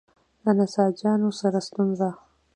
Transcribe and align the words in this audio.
له 0.43 0.51
نساجانو 0.59 1.29
سره 1.41 1.59
ستونزه. 1.67 2.09